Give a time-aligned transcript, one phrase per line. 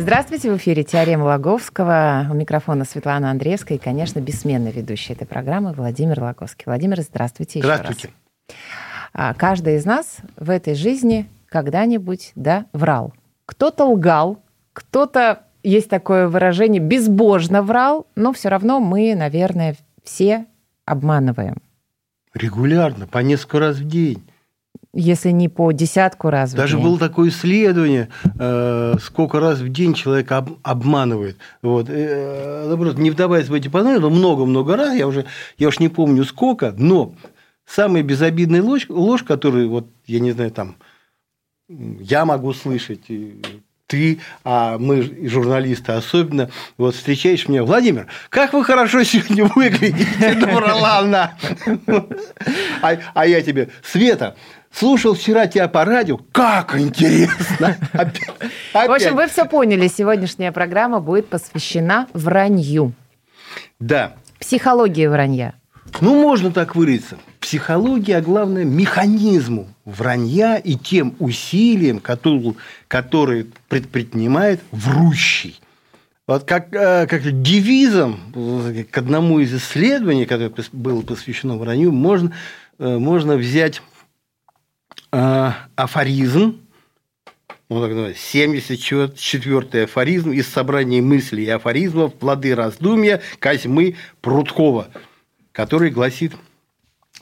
[0.00, 2.26] Здравствуйте, в эфире «Теорема Лаговского».
[2.30, 6.64] У микрофона Светлана Андреевская и, конечно, бессменный ведущий этой программы Владимир Лаговский.
[6.64, 8.08] Владимир, здравствуйте еще Здравствуйте.
[8.08, 8.56] раз.
[9.12, 13.12] А, Каждый из нас в этой жизни когда-нибудь, да, врал.
[13.44, 20.46] Кто-то лгал, кто-то, есть такое выражение, безбожно врал, но все равно мы, наверное, все
[20.86, 21.58] обманываем.
[22.32, 24.22] Регулярно, по несколько раз в день.
[24.92, 28.08] Если не по десятку раз в Даже было такое исследование,
[28.38, 31.36] э, сколько раз в день человек об- обманывает.
[31.62, 31.86] Вот.
[31.88, 35.26] Э, наоборот, не вдаваясь в эти подробности, но много-много раз, я уже,
[35.58, 37.14] я уж не помню сколько, но
[37.66, 40.74] самая безобидная ложь, ложь, которую, вот, я не знаю, там,
[41.68, 43.02] я могу слышать,
[43.86, 50.06] ты, а мы журналисты особенно, вот встречаешь меня, Владимир, как вы хорошо сегодня выглядите,
[51.00, 51.34] она.
[52.82, 54.36] А, а я тебе, Света,
[54.72, 57.76] слушал вчера тебя по радио, как интересно.
[57.92, 58.22] Опять.
[58.72, 59.88] В общем, вы все поняли.
[59.88, 62.92] Сегодняшняя программа будет посвящена вранью.
[63.78, 65.54] Да, Психологии вранья.
[66.00, 67.18] ну можно так выразиться.
[67.40, 72.54] Психология, а главное, механизму вранья и тем усилиям, которые,
[72.88, 75.60] которые предпринимает врущий.
[76.26, 82.32] Вот как, э, как девизом э, к одному из исследований, которое было посвящено вранью, можно,
[82.78, 83.82] э, можно взять
[85.12, 86.60] э, афоризм,
[87.68, 94.88] ну, так называется, 74-й афоризм из собрания мыслей и афоризмов «Плоды раздумья» Козьмы Прудкова,
[95.52, 96.32] который гласит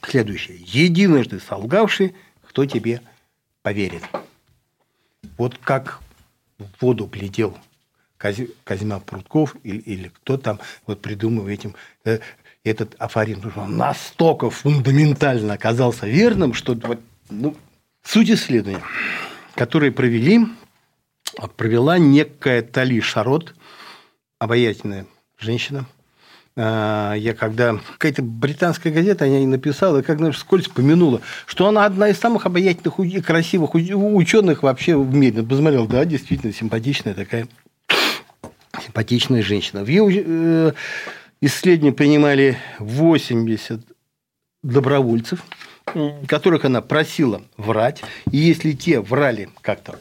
[0.02, 0.58] следующее.
[0.60, 2.14] «Единожды солгавший,
[2.46, 3.02] кто тебе
[3.62, 4.02] поверит?»
[5.36, 6.00] Вот как
[6.58, 7.56] в воду глядел
[8.16, 12.18] Козьма Прутков или, или кто там вот придумал этим э,
[12.64, 17.00] этот афоризм, потому что он настолько фундаментально оказался верным, что вот,
[17.30, 17.56] ну,
[18.08, 18.82] суть исследования,
[19.54, 20.46] которые провели,
[21.56, 23.54] провела некая Тали Шарот,
[24.38, 25.06] обаятельная
[25.38, 25.86] женщина.
[26.56, 31.84] А, Я когда какая-то британская газета о ней написала, как знаешь, вскользь помянула, что она
[31.84, 35.42] одна из самых обаятельных и красивых ученых вообще в мире.
[35.42, 37.46] Посмотрел, да, действительно симпатичная такая
[38.82, 39.84] симпатичная женщина.
[39.84, 40.72] В ее э,
[41.42, 43.80] исследовании принимали 80
[44.62, 45.44] добровольцев,
[46.26, 48.02] которых она просила врать.
[48.30, 49.98] И если те врали как-то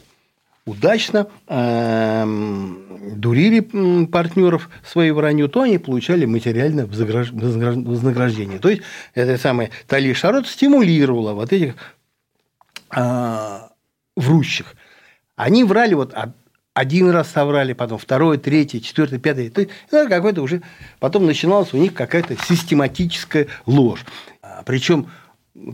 [0.66, 2.84] удачно, эм,
[3.16, 3.60] дурили
[4.06, 8.58] партнеров своей вранью, то они получали материальное вознаграж- вознаграж- вознаграждение.
[8.58, 8.82] То есть,
[9.14, 11.74] это самое Талия Шарот стимулировала вот этих
[12.90, 13.70] а,
[14.16, 14.74] врущих.
[15.36, 16.34] Они врали вот од-
[16.74, 19.50] один раз соврали, потом второй, третий, четвертый, пятый.
[19.50, 20.62] То есть, ну, какой-то уже
[21.00, 24.04] потом начиналась у них какая-то систематическая ложь.
[24.64, 25.08] Причем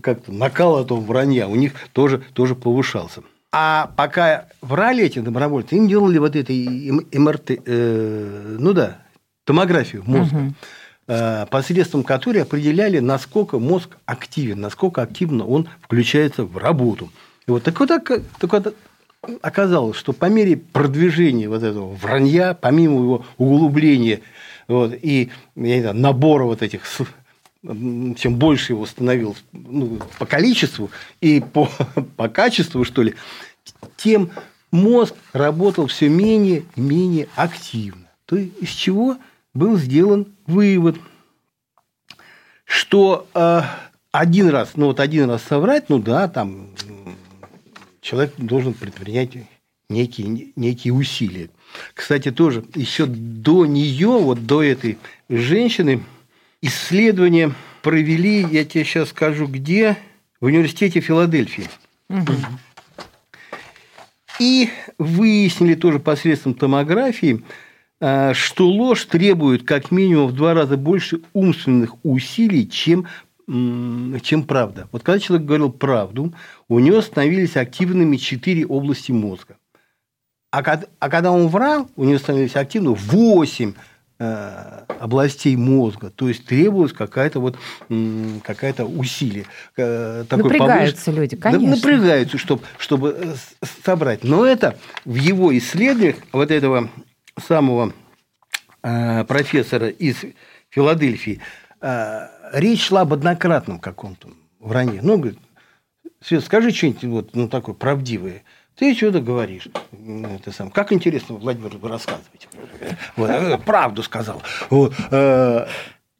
[0.02, 3.22] как-то накал этого вранья у них тоже, тоже повышался.
[3.52, 8.98] А пока врали эти добровольцы, им делали вот это МРТ, э, ну да,
[9.44, 10.52] томографию мозга,
[11.06, 17.10] э, посредством которой определяли, насколько мозг активен, насколько активно он включается в работу.
[17.46, 18.76] И вот так вот, так, так вот
[19.40, 24.20] оказалось, что по мере продвижения вот этого вранья, помимо его углубления
[24.68, 26.82] вот, и я не знаю, набора вот этих
[27.64, 31.70] чем больше его становилось ну, по количеству и по,
[32.16, 33.14] по качеству, что ли,
[33.96, 34.30] тем
[34.70, 38.08] мозг работал все менее и менее активно.
[38.26, 39.16] То есть из чего
[39.54, 40.96] был сделан вывод,
[42.64, 43.62] что э,
[44.10, 46.68] один раз, ну вот один раз соврать, ну да, там
[48.00, 49.30] человек должен предпринять
[49.88, 51.50] некие, некие усилия.
[51.94, 54.98] Кстати, тоже еще до нее, вот до этой
[55.28, 56.02] женщины,
[56.64, 57.52] исследования
[57.82, 59.96] провели, я тебе сейчас скажу, где,
[60.40, 61.68] в университете Филадельфии.
[64.40, 64.68] И
[64.98, 67.44] выяснили тоже посредством томографии,
[68.00, 73.06] э, что ложь требует как минимум в два раза больше умственных усилий, чем,
[73.46, 74.88] чем правда.
[74.90, 76.34] Вот когда человек говорил правду,
[76.68, 79.56] у него становились активными четыре области мозга.
[80.50, 83.74] А, кад- а когда он врал, у него становились активны 8
[84.98, 86.10] областей мозга.
[86.10, 87.58] То есть требовалась какая-то вот
[88.42, 89.46] какая-то усилие.
[89.76, 91.76] э, такое Напрягаются повыш- люди, Да, конечно.
[91.76, 93.34] Напрягаются, чтобы, чтобы э,
[93.82, 94.24] собрать.
[94.24, 96.90] Но это в его исследованиях вот этого
[97.44, 97.92] самого
[98.82, 100.16] э, профессора из
[100.70, 101.40] Филадельфии
[102.52, 104.28] речь шла об однократном каком-то
[104.58, 105.00] вранье.
[105.02, 105.38] Ну, говорит,
[106.24, 108.42] Свет, скажи что-нибудь вот, ну, такое правдивое.
[108.76, 109.68] Ты что-то говоришь.
[109.92, 110.70] Это сам.
[110.70, 112.48] Как интересно, Владимир, вы рассказываете.
[113.16, 114.42] Вот, э, правду сказал.
[114.68, 115.66] Вот, э,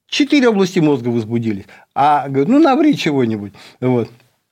[0.07, 1.65] четыре области мозга возбудились.
[1.95, 3.53] А, говорит, ну, наври чего-нибудь.
[3.81, 4.09] Вот.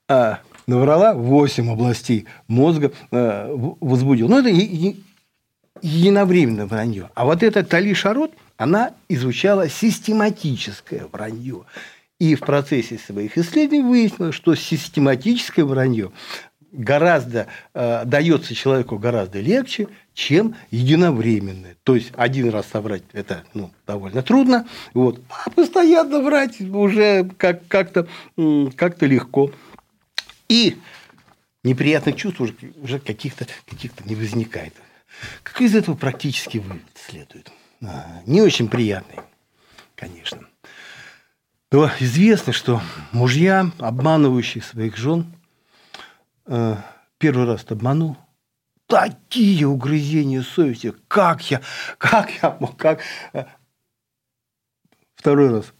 [0.09, 4.29] А наврала восемь областей мозга э, возбудил.
[4.29, 4.51] Ну, это
[5.81, 7.11] единовременное вранье.
[7.15, 11.63] А вот эта Тали Шарот, она изучала систематическое вранье.
[12.19, 16.13] И в процессе своих исследований выяснилось, что систематическое вранье
[16.73, 21.77] гораздо э, дается человеку гораздо легче, чем единовременное.
[21.85, 27.67] То есть один раз соврать это ну, довольно трудно, вот, а постоянно врать уже как,
[27.69, 28.09] как-то,
[28.77, 29.53] как легко.
[30.49, 30.79] И
[31.63, 34.75] неприятных чувств уже, уже каких-то каких не возникает.
[35.43, 37.51] Как из этого практически вывод следует?
[37.83, 39.21] А, не очень приятный,
[39.95, 40.49] конечно
[41.73, 42.83] то известно, что
[43.13, 45.25] мужья, обманывающие своих жен,
[46.47, 46.77] э,
[47.19, 48.17] первый раз обманул,
[48.87, 51.61] такие угрызения совести, как я,
[51.99, 53.01] как я мог, как...
[53.33, 53.45] Э,
[55.15, 55.73] второй раз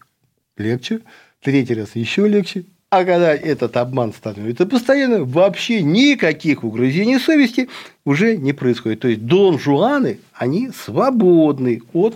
[0.57, 1.01] легче,
[1.41, 7.67] третий раз еще легче, а когда этот обман становится постоянно, вообще никаких угрызений совести
[8.05, 8.99] уже не происходит.
[8.99, 12.15] То есть Дон Жуаны, они свободны от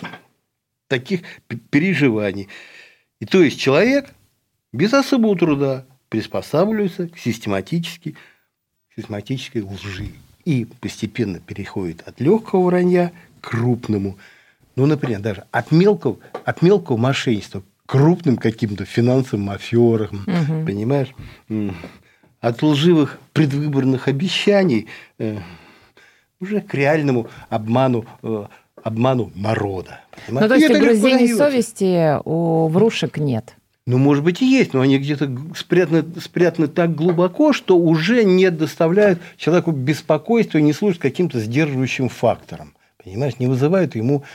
[0.88, 1.22] таких
[1.72, 2.48] переживаний.
[3.20, 4.14] И то есть человек
[4.72, 8.16] без особого труда приспосабливается к систематически,
[8.98, 10.10] систематической лжи
[10.44, 13.12] и постепенно переходит от легкого вранья
[13.42, 14.18] к крупному.
[14.76, 20.66] Ну, например, даже от мелкого, от мелкого мошенничества к крупным каким-то финансовым аферам, угу.
[20.66, 21.14] понимаешь?
[22.40, 25.40] От лживых предвыборных обещаний э,
[26.40, 28.46] уже к реальному обману э,
[28.84, 30.02] обману народа.
[30.28, 33.56] Ну, то есть угрызений совести у врушек нет?
[33.88, 38.52] Ну, может быть, и есть, но они где-то спрятаны, спрятаны так глубоко, что уже не
[38.52, 42.74] доставляют человеку беспокойства и не служат каким-то сдерживающим фактором.
[43.02, 44.26] Понимаешь, не вызывают ему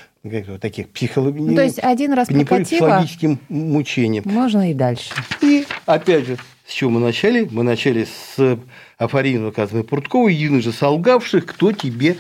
[0.59, 1.51] таких психологических...
[1.51, 4.23] Ну, то есть один раз психологическим мучением.
[4.25, 5.13] Можно и дальше.
[5.43, 7.47] И, опять же, с чего мы начали?
[7.51, 8.59] Мы начали с
[8.97, 12.17] Афарина, указанной Пуртковой, единожды солгавших, кто тебе,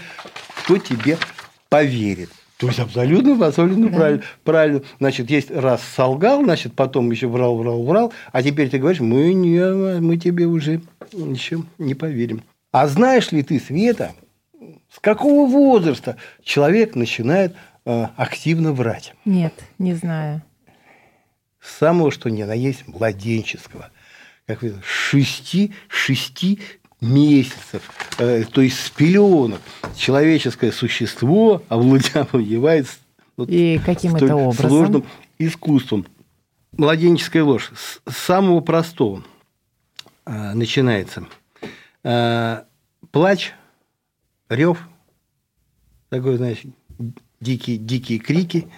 [0.62, 1.16] кто тебе
[1.70, 2.28] поверит.
[2.62, 3.96] То есть абсолютно, абсолютно да.
[3.96, 4.82] правильно, правильно.
[5.00, 9.34] Значит, есть раз солгал, значит, потом еще врал, врал, врал, а теперь ты говоришь, мы,
[9.34, 10.80] не, мы тебе уже
[11.12, 12.44] еще не поверим.
[12.70, 14.12] А знаешь ли ты, Света,
[14.94, 19.12] с какого возраста человек начинает э, активно врать?
[19.24, 20.40] Нет, не знаю.
[21.60, 23.90] С самого, что ни на есть, младенческого.
[24.46, 26.60] Как вы шести, шести
[27.02, 27.82] месяцев,
[28.18, 29.60] э, то есть с пеленок,
[29.96, 32.86] человеческое существо овладевает
[33.36, 34.68] вот, И каким это образом?
[34.68, 35.04] сложным
[35.38, 36.06] искусством.
[36.72, 39.22] Младенческая ложь с самого простого
[40.26, 41.26] э, начинается.
[42.04, 42.62] Э,
[43.10, 43.52] плач,
[44.48, 44.78] рев,
[46.08, 46.62] такой, знаешь,
[47.40, 48.68] дикие, дикие крики.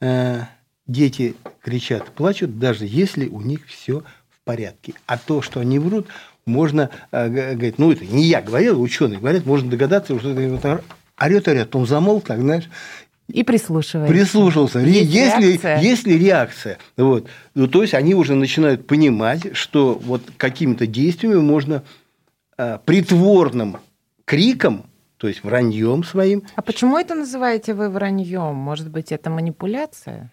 [0.00, 0.42] Э,
[0.86, 4.94] дети кричат, плачут, даже если у них все в порядке.
[5.06, 6.08] А то, что они врут,
[6.50, 10.82] можно э, говорить, ну, это не я говорил, ученые говорят, можно догадаться, что это
[11.18, 12.68] орет, орет, он замолк, так, знаешь,
[13.32, 14.12] и прислушивается.
[14.12, 14.80] Прислушался.
[14.80, 15.80] Есть если, реакция.
[15.80, 16.78] если реакция.
[16.96, 21.82] Вот, ну, то есть они уже начинают понимать, что вот какими-то действиями можно
[22.58, 23.78] э, притворным
[24.24, 24.86] криком,
[25.16, 26.42] то есть враньем своим.
[26.56, 28.54] А почему это называете вы враньем?
[28.54, 30.30] Может быть, это манипуляция?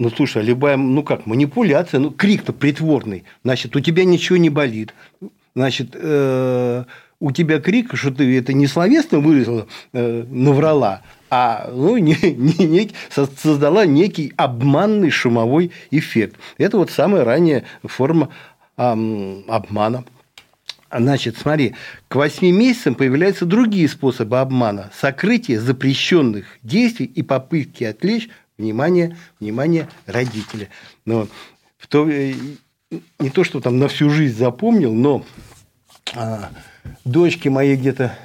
[0.00, 3.24] Ну, слушай, а любая, ну как, манипуляция, ну, крик-то притворный.
[3.44, 4.94] Значит, у тебя ничего не болит.
[5.54, 6.84] Значит, э,
[7.20, 12.64] у тебя крик, что ты это не словесно выразила, э, наврала, а ну, не, не,
[12.64, 16.36] не, создала некий обманный шумовой эффект.
[16.56, 18.30] Это вот самая ранняя форма
[18.78, 20.04] э, обмана.
[20.90, 21.74] Значит, смотри,
[22.08, 24.90] к 8 месяцам появляются другие способы обмана.
[24.98, 28.30] Сокрытие запрещенных действий и попытки отвлечь
[28.60, 30.68] внимание, внимание родителя.
[31.04, 31.26] Но
[31.78, 32.34] в то, э,
[33.18, 35.24] не то, что там на всю жизнь запомнил, но
[36.14, 36.50] а,
[37.04, 38.16] дочке моей где-то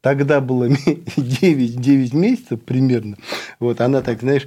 [0.00, 0.68] тогда было
[1.16, 3.16] 9, 9 месяцев примерно.
[3.58, 4.46] Вот она так, знаешь,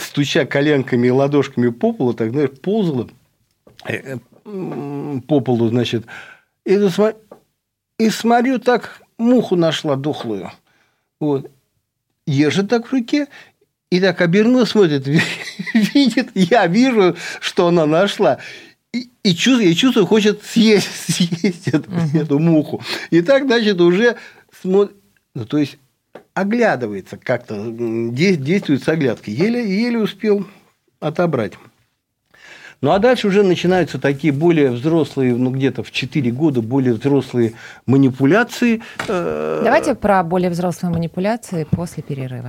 [0.00, 3.08] стуча коленками и ладошками по полу, так, знаешь, ползала
[3.86, 6.04] э, э, по полу, значит,
[6.64, 6.78] и,
[7.98, 10.50] и смотрю, так муху нашла дохлую.
[11.20, 11.50] Вот.
[12.26, 13.26] Ежит так в руке,
[13.92, 15.06] и так обернулась, смотрит,
[15.74, 18.38] видит, я вижу, что она нашла.
[18.90, 22.18] И, и, чувствую, и чувствую, хочет съесть, съесть эту, угу.
[22.18, 22.82] эту муху.
[23.10, 24.16] И так, значит, уже
[24.62, 24.96] смотрит,
[25.34, 25.76] ну, то есть
[26.32, 29.34] оглядывается как-то, действует с оглядкой.
[29.34, 30.46] Еле, еле успел
[30.98, 31.52] отобрать.
[32.80, 37.52] Ну а дальше уже начинаются такие более взрослые, ну где-то в 4 года более взрослые
[37.84, 38.82] манипуляции.
[39.06, 42.48] Э, Давайте про более взрослые манипуляции после перерыва.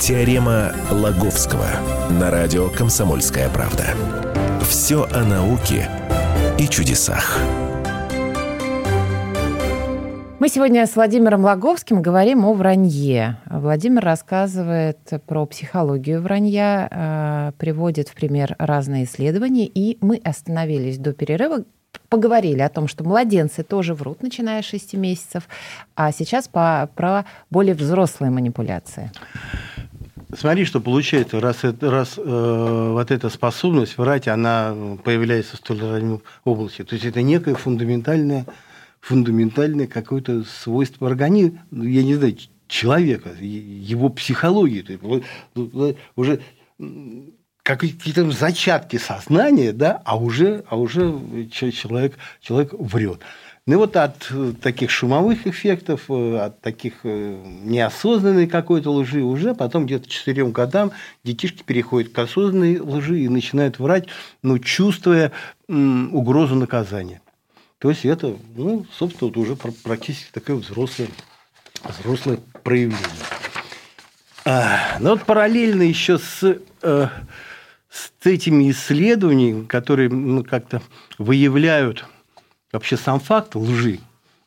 [0.00, 1.66] Теорема Лаговского
[2.08, 3.84] на радио «Комсомольская правда».
[4.62, 5.90] Все о науке
[6.56, 7.36] и чудесах.
[10.38, 13.38] Мы сегодня с Владимиром Логовским говорим о вранье.
[13.46, 21.12] Владимир рассказывает про психологию вранья, э, приводит в пример разные исследования, и мы остановились до
[21.12, 21.64] перерыва,
[22.08, 25.48] поговорили о том, что младенцы тоже врут, начиная с 6 месяцев,
[25.96, 29.10] а сейчас по, про более взрослые манипуляции.
[30.36, 36.22] Смотри, что получается, раз, раз э, вот эта способность врать, она появляется в столь раннем
[36.44, 36.84] области.
[36.84, 38.46] То есть это некая фундаментальная
[39.00, 44.82] фундаментальное какое-то свойство организма, я не знаю, человека, его психологии.
[44.82, 46.40] То есть, уже
[47.62, 53.20] какие-то зачатки сознания, да, а уже, а уже человек, человек врет.
[53.68, 54.32] Ну вот от
[54.62, 60.90] таких шумовых эффектов, э, от таких э, неосознанной какой-то лжи уже потом где-то четырем годам
[61.22, 64.06] детишки переходят к осознанной лжи и начинают врать,
[64.42, 65.32] ну, чувствуя
[65.68, 67.20] угрозу наказания.
[67.78, 71.08] То есть это, ну, собственно, вот уже практически такое взрослое,
[71.84, 73.04] взрослое проявление.
[74.46, 77.08] А, но вот параллельно еще с, э,
[77.90, 80.80] с этими исследованиями, которые ну, как-то
[81.18, 82.06] выявляют
[82.78, 83.98] вообще сам факт лжи,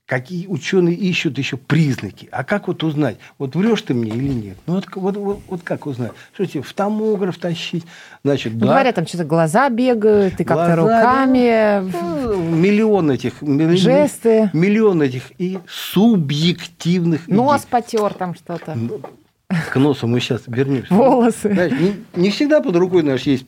[0.06, 2.30] какие ученые ищут еще признаки.
[2.32, 4.58] А как вот узнать, вот врешь ты мне или нет?
[4.68, 6.14] Ну вот, вот, вот, вот как узнать?
[6.34, 7.86] Что тебе в томограф тащить?
[8.24, 8.68] Значит, ну, да.
[8.68, 11.82] Говорят, там что-то глаза бегают, ты как-то руками.
[11.92, 13.34] Ну, миллион этих.
[13.42, 14.50] Жесты.
[14.54, 17.28] Миллион этих и субъективных.
[17.28, 17.70] Нос идей.
[17.70, 18.78] потер там что-то.
[19.72, 20.94] К носу мы сейчас вернемся.
[20.94, 21.54] Волосы.
[21.54, 23.46] Знаешь, не, не всегда под рукой наш есть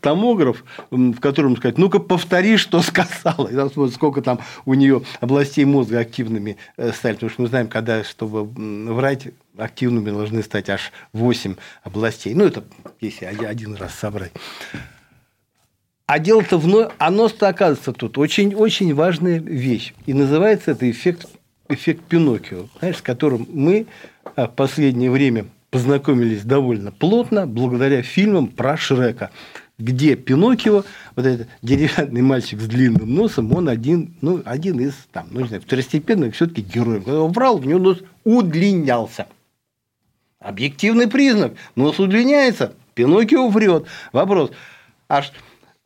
[0.00, 3.48] томограф, в котором сказать, ну-ка повтори, что сказала.
[3.48, 7.14] И там смотрят, сколько там у нее областей мозга активными э, стали.
[7.14, 12.34] Потому что мы знаем, когда, чтобы врать, активными должны стать аж 8 областей.
[12.34, 12.64] Ну, это
[13.00, 14.32] если один раз собрать.
[16.06, 19.94] А дело-то вновь, оно-то оказывается тут очень, очень важная вещь.
[20.04, 21.26] И называется это эффект,
[21.68, 23.86] эффект Пиноккио, знаешь, с которым мы
[24.36, 29.32] а, в последнее время познакомились довольно плотно благодаря фильмам про Шрека,
[29.76, 30.84] где Пиноккио,
[31.16, 35.48] вот этот деревянный мальчик с длинным носом, он один, ну, один из там, ну, не
[35.48, 37.02] знаю, второстепенных все-таки героев.
[37.02, 39.26] Когда он врал, у него нос удлинялся.
[40.38, 41.54] Объективный признак.
[41.74, 43.86] Нос удлиняется, Пиноккио врет.
[44.12, 44.52] Вопрос,
[45.08, 45.22] а,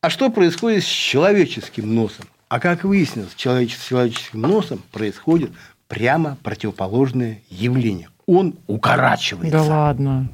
[0.03, 2.27] а что происходит с человеческим носом?
[2.51, 5.53] А как выяснилось, с человеческим носом происходит
[5.87, 9.51] прямо противоположное явление он укорачивается.
[9.51, 10.29] Да ладно.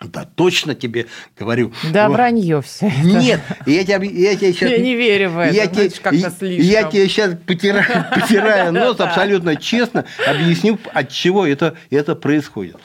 [0.00, 1.06] Да точно тебе
[1.36, 1.72] говорю.
[1.92, 2.92] Да, вранье все.
[3.02, 4.70] Нет, я тебе, я тебе сейчас...
[4.70, 6.64] Я не верю в это, я тебе, как-то слишком.
[6.64, 12.76] Я тебе сейчас, потирая, потирая нос, абсолютно честно объясню, от чего это, это происходит.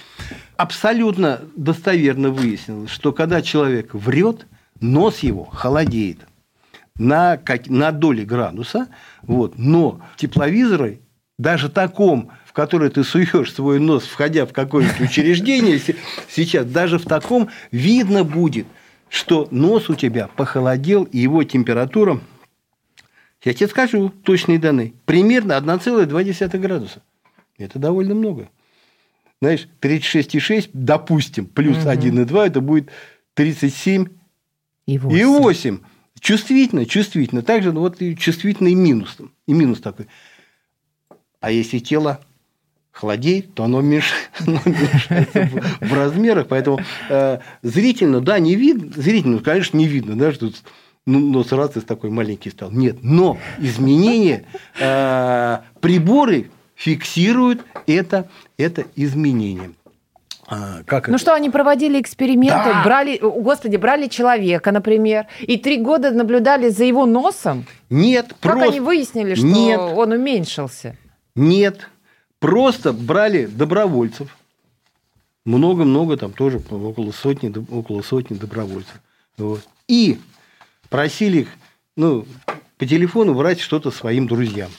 [0.57, 4.47] Абсолютно достоверно выяснилось, что когда человек врет,
[4.79, 6.21] нос его холодеет
[6.97, 8.87] на, на доли градуса,
[9.21, 11.02] вот, но тепловизоры
[11.43, 15.81] даже таком в который ты суешь свой нос, входя в какое-то учреждение,
[16.29, 18.67] сейчас даже в таком видно будет,
[19.09, 22.21] что нос у тебя похолодел, и его температура,
[23.43, 27.01] я тебе скажу точные данные, примерно 1,2 градуса.
[27.57, 28.49] Это довольно много.
[29.41, 31.89] Знаешь, 36,6, допустим, плюс угу.
[31.89, 32.91] 1,2, это будет
[33.33, 34.09] 37
[34.85, 35.17] и 8.
[35.17, 35.79] И 8.
[36.19, 37.41] Чувствительно, чувствительно.
[37.41, 39.17] Также ну, вот и чувствительно и минус.
[39.47, 40.07] И минус такой.
[41.43, 42.21] А если тело
[42.93, 43.81] холодеет, то оно,
[44.39, 44.47] в,
[45.81, 46.47] в размерах.
[46.47, 50.51] Поэтому э, зрительно, да, не видно, зрительно, конечно, не видно, да, что
[51.05, 52.71] ну, нос раз такой маленький стал.
[52.71, 54.45] Нет, но изменения,
[54.79, 59.71] э, приборы фиксируют это, это изменение.
[60.47, 61.21] А, как ну это?
[61.21, 62.83] что, они проводили эксперименты, да.
[62.85, 67.65] брали, господи, брали человека, например, и три года наблюдали за его носом?
[67.89, 68.69] Нет, как просто...
[68.69, 69.81] они выяснили, что Нет.
[69.81, 70.95] он уменьшился?
[71.35, 71.89] Нет,
[72.39, 74.35] просто брали добровольцев,
[75.45, 79.01] много-много там тоже около сотни, около сотни добровольцев.
[79.37, 79.61] Вот.
[79.87, 80.19] И
[80.89, 81.49] просили их,
[81.97, 82.25] ну,
[82.77, 84.71] по телефону брать что-то своим друзьям.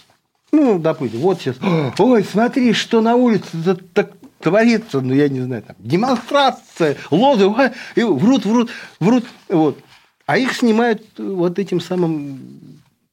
[0.53, 1.57] Ну, допустим, вот сейчас,
[1.99, 7.53] ой, смотри, что на улице так творится, ну, я не знаю, там, демонстрация, лозы,
[7.97, 8.71] и врут, врут,
[9.01, 9.79] врут, вот.
[10.27, 12.39] А их снимают вот этим самым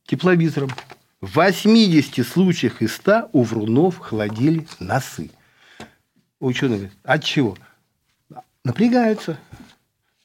[0.06, 0.70] тепловизором.
[1.22, 5.30] В 80 случаях из 100 у врунов холодели носы.
[6.40, 7.58] Ученые говорят, от чего?
[8.64, 9.38] Напрягаются.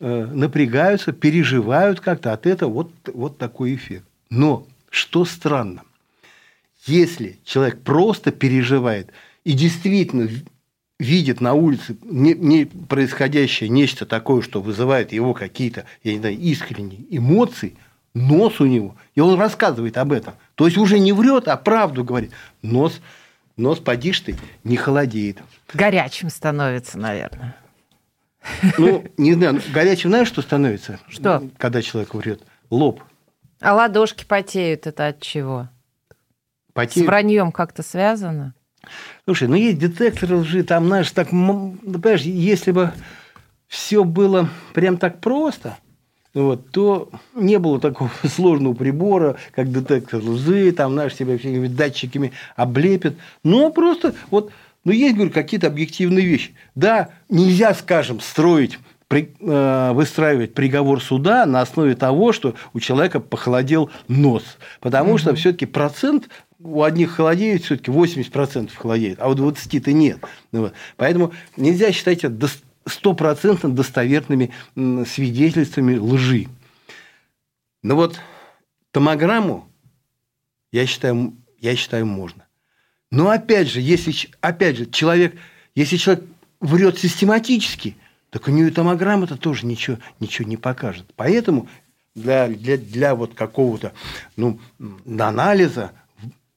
[0.01, 4.07] Э, напрягаются, переживают как-то от этого вот, вот такой эффект.
[4.31, 5.83] Но что странно,
[6.87, 9.11] если человек просто переживает
[9.45, 10.31] и действительно
[10.99, 16.39] видит на улице не, не происходящее нечто такое, что вызывает его какие-то, я не знаю,
[16.39, 17.77] искренние эмоции,
[18.17, 20.35] нос у него, и он рассказывает об этом.
[20.55, 22.33] То есть уже не врет, а правду говорит.
[22.63, 23.01] Нос,
[23.57, 25.39] нос подишь ты, не холодеет.
[25.75, 27.55] Горячим становится, наверное.
[28.79, 30.99] Ну, не знаю, горячим знаешь, что становится?
[31.09, 31.43] Что?
[31.59, 32.43] Когда человек врет?
[32.71, 33.03] Лоб.
[33.61, 35.69] А ладошки потеют, это от чего?
[36.73, 37.07] Потеют.
[37.07, 38.55] С враньем как-то связано?
[39.25, 42.93] Слушай, ну есть детекторы лжи, там, знаешь, так, ну, понимаешь, если бы
[43.67, 45.77] все было прям так просто,
[46.43, 52.33] вот, то не было такого сложного прибора, как детектор лжи, там, знаешь, тебя всеми датчиками
[52.57, 53.15] облепят.
[53.43, 54.53] Но просто вот,
[54.85, 56.55] ну, есть, говорю, какие-то объективные вещи.
[56.75, 58.79] Да, нельзя, скажем, строить
[59.11, 64.45] э, выстраивать приговор суда на основе того, что у человека похолодел нос.
[64.81, 65.19] Потому угу.
[65.19, 66.29] что все-таки процент
[66.59, 70.19] у одних холодеет, все-таки 80% холодеет, а у 20-то нет.
[70.53, 70.73] Ну вот.
[70.97, 72.49] Поэтому нельзя считать это
[72.87, 76.49] стопроцентно достоверными свидетельствами лжи.
[77.83, 78.19] Но вот
[78.93, 79.69] томограмму,
[80.73, 82.47] я считаю, я считаю, можно.
[83.11, 85.37] Но опять же, если опять же, человек,
[85.75, 86.25] если человек
[86.61, 87.97] врет систематически,
[88.31, 91.07] так у него томограмма-то тоже ничего, ничего не покажет.
[91.17, 91.69] Поэтому
[92.15, 93.93] для, для, для вот какого-то
[94.37, 94.59] ну,
[95.19, 95.93] анализа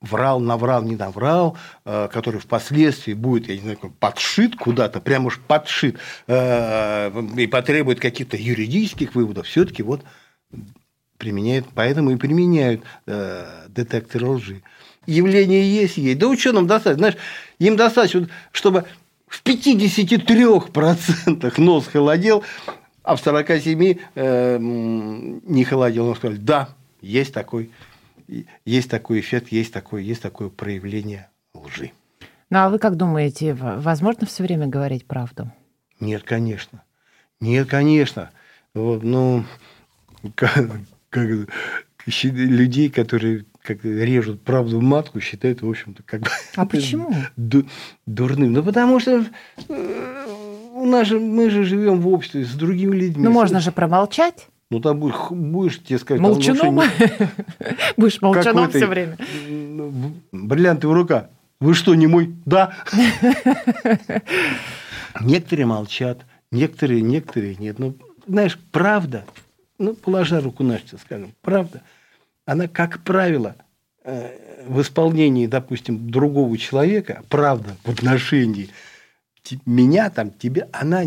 [0.02, 5.40] врал, наврал, не наврал, э, который впоследствии будет, я не знаю, подшит куда-то, прям уж
[5.40, 10.04] подшит, э, и потребует каких-то юридических выводов, все-таки вот
[11.18, 14.62] применяют, поэтому и применяют э, детекторы лжи.
[15.06, 16.20] Явление есть, есть.
[16.20, 17.00] Да ученым достаточно.
[17.00, 17.18] Знаешь,
[17.58, 18.86] им достаточно, чтобы
[19.28, 22.44] в 53% нос холодел,
[23.04, 26.08] а в 47% не холодел.
[26.08, 26.70] Он сказал, да,
[27.02, 27.72] есть такой
[28.66, 31.92] есть такой эффект, есть такое, есть такое проявление лжи.
[32.50, 35.52] Ну а вы как думаете, возможно все время говорить правду?
[36.00, 36.84] Нет, конечно.
[37.40, 38.32] Нет, конечно.
[38.74, 39.44] Вот, ну,
[40.36, 40.72] как,
[41.10, 41.30] как,
[42.24, 46.30] людей, которые как режут правду в матку, считают, в общем-то, как бы...
[46.56, 47.14] А почему?
[48.06, 48.54] Дурным.
[48.54, 49.26] Ну, потому что
[49.68, 50.26] э,
[50.74, 53.24] у нас же, мы же живем в обществе с другими людьми.
[53.24, 54.48] Ну, можно же промолчать.
[54.72, 56.22] Ну, там будешь, будешь тебе сказать...
[56.22, 56.76] Молчуном?
[57.98, 59.18] Будешь молчаном все время.
[60.32, 61.30] Бриллиантовая рука.
[61.60, 62.36] Вы что, не мой?
[62.46, 62.76] Да.
[65.22, 66.20] Некоторые молчат,
[66.52, 67.80] некоторые, некоторые нет.
[67.80, 67.96] Ну,
[68.28, 69.26] знаешь, правда,
[69.80, 71.82] ну, положа руку на что, скажем, правда,
[72.46, 73.56] она, как правило,
[74.04, 78.70] э, в исполнении, допустим, другого человека, правда, в отношении
[79.66, 81.02] меня, там, тебя, она,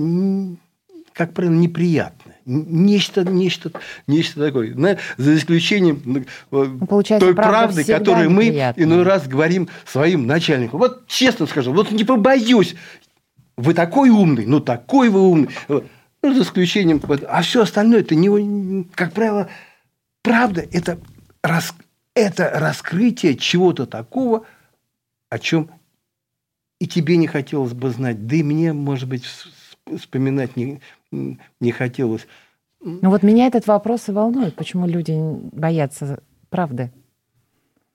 [1.12, 3.72] как правило, неприятна нечто, нечто,
[4.06, 4.98] нечто такое.
[5.16, 10.78] За исключением ну, ну, Получается, той правды, которую мы иной раз говорим своим начальникам.
[10.78, 12.74] Вот честно скажу, вот не побоюсь,
[13.56, 15.48] вы такой умный, ну такой вы умный.
[15.68, 19.48] Ну, за исключением, а все остальное, это не, как правило,
[20.22, 20.98] правда, это,
[21.42, 21.74] рас,
[22.14, 24.46] это раскрытие чего-то такого,
[25.30, 25.68] о чем
[26.78, 29.24] и тебе не хотелось бы знать, да и мне, может быть,
[29.98, 30.80] вспоминать не,
[31.12, 32.26] не хотелось.
[32.80, 34.54] Ну вот меня этот вопрос и волнует.
[34.56, 35.16] Почему люди
[35.52, 36.20] боятся
[36.50, 36.90] правды?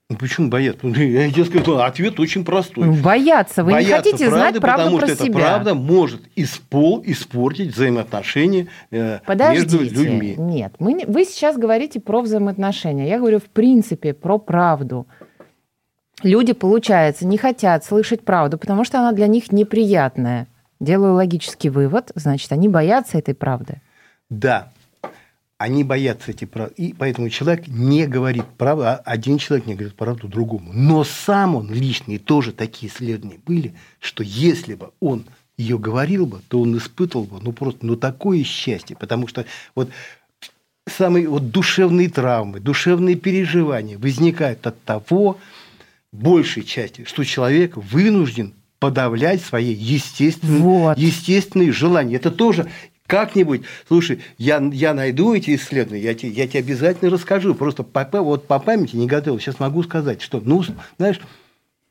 [0.10, 0.88] Ну, почему боятся?
[0.88, 2.86] Ну, я тебе скажу, ответ очень простой.
[2.86, 3.66] Ну, боятся.
[3.66, 5.26] Вы боятся не хотите правды, знать правду потому про что себя.
[5.26, 9.78] эта правда может испол, испортить взаимоотношения э, Подождите.
[9.78, 10.36] между людьми.
[10.38, 13.10] Нет, мы вы сейчас говорите про взаимоотношения.
[13.10, 15.08] Я говорю, в принципе, про правду.
[16.24, 20.48] Люди, получается, не хотят слышать правду, потому что она для них неприятная.
[20.80, 23.82] Делаю логический вывод, значит, они боятся этой правды.
[24.30, 24.72] Да,
[25.58, 26.74] они боятся этой правды.
[26.78, 30.72] И поэтому человек не говорит правду, а один человек не говорит правду другому.
[30.74, 35.26] Но сам он лично, тоже такие исследования были, что если бы он
[35.58, 38.96] ее говорил бы, то он испытывал бы, ну, просто, ну, такое счастье.
[38.96, 39.90] Потому что вот
[40.88, 45.38] самые вот душевные травмы, душевные переживания возникают от того,
[46.12, 50.98] большей части, что человек вынужден подавлять свои естественные, Вот.
[50.98, 52.16] естественные желания.
[52.16, 52.70] Это тоже
[53.08, 57.56] как-нибудь, слушай, я, я найду эти исследования, я тебе, я тебе обязательно расскажу.
[57.56, 59.42] Просто по, вот по памяти не готов.
[59.42, 60.64] Сейчас могу сказать, что, ну,
[60.98, 61.20] знаешь,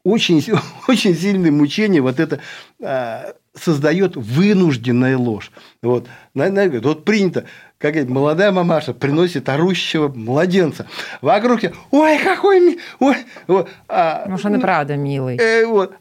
[0.05, 0.45] очень,
[0.89, 2.41] очень сильное мучение вот это
[2.83, 5.51] а, создает вынужденная ложь.
[5.83, 7.47] Вот, вот принято,
[7.79, 10.87] как говорит, молодая мамаша приносит орущего младенца.
[11.23, 12.79] Вокруг тебя, ой, какой...
[13.01, 15.39] Ой, вот, а, Может, он и правда милый.
[15.39, 15.95] Э, вот.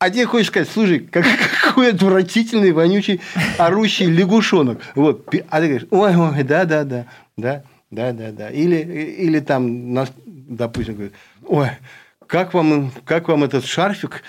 [0.00, 1.26] А тебе хочешь сказать, слушай, как-
[1.62, 3.20] какой отвратительный, вонючий,
[3.58, 4.80] орущий лягушонок.
[4.94, 5.26] Вот.
[5.50, 7.06] А ты говоришь, ой, ой, да, да, да,
[7.36, 8.50] да, да, да, да.
[8.50, 9.94] Или, или там,
[10.26, 11.70] допустим, говорит, ой,
[12.28, 14.22] как вам, как вам этот шарфик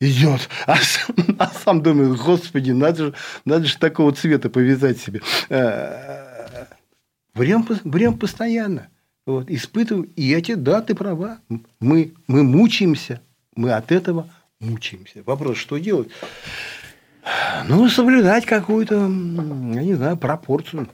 [0.00, 0.48] идет?
[0.66, 3.14] А, сам- а сам думаю, господи, надо же,
[3.44, 5.20] надо же такого цвета повязать себе.
[5.48, 6.64] Э,
[7.34, 8.88] Врем, врем постоянно.
[9.26, 10.08] Вот, испытываем.
[10.16, 11.38] И эти, да, ты права.
[11.80, 13.20] Мы, мы мучаемся.
[13.54, 14.28] Мы от этого
[14.60, 15.22] мучаемся.
[15.24, 16.08] Вопрос, что делать?
[17.68, 20.88] Ну, соблюдать какую-то, я не знаю, пропорцию.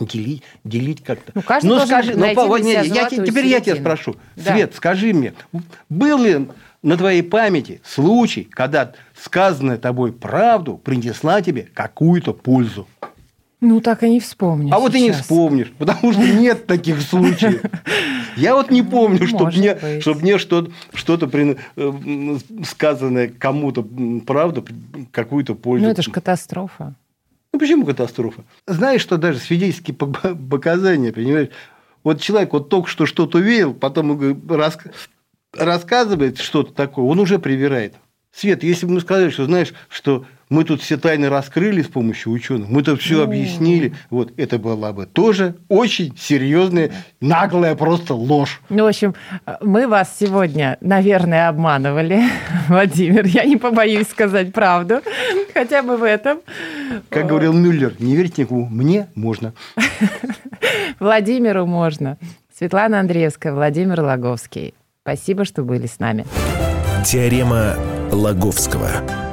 [0.00, 1.32] Делить, делить как-то.
[1.34, 3.80] Ну, каждый должен найти по- для себя не, я, теперь я тебя середину.
[3.84, 4.16] спрошу.
[4.36, 4.52] Да.
[4.54, 5.34] Свет, скажи мне,
[5.88, 6.48] был ли
[6.82, 12.86] на твоей памяти случай, когда сказанная тобой правду принесла тебе какую-то пользу?
[13.60, 17.60] Ну, так и не вспомню А вот и не вспомнишь, потому что нет таких случаев.
[18.36, 21.28] Я вот не помню, чтобы мне, чтоб мне что-то, что-то
[21.76, 24.62] э, сказанное кому-то м, правда
[25.10, 25.86] какую-то пользу.
[25.86, 26.94] Ну, это же катастрофа.
[27.52, 28.44] Ну, почему катастрофа?
[28.68, 31.48] Знаешь, что даже свидетельские пок- показания, понимаешь?
[32.04, 34.78] Вот человек вот только что что-то увидел, потом рас-
[35.56, 37.94] рассказывает что-то такое, он уже привирает.
[38.32, 42.32] Свет, если бы мы сказали, что, знаешь, что мы тут все тайны раскрыли с помощью
[42.32, 48.60] ученых, мы тут все объяснили, вот это была бы тоже очень серьезная, наглая просто ложь.
[48.68, 49.14] Ну, в общем,
[49.60, 52.24] мы вас сегодня, наверное, обманывали,
[52.68, 53.24] Владимир.
[53.26, 55.00] Я не побоюсь сказать правду,
[55.54, 56.40] хотя бы в этом.
[57.08, 59.52] Как говорил Мюллер, не верьте никому, мне можно.
[61.00, 62.18] Владимиру можно.
[62.56, 64.74] Светлана Андреевская, Владимир Логовский.
[65.02, 66.26] Спасибо, что были с нами.
[67.04, 67.76] Теорема
[68.10, 69.27] Лаговского.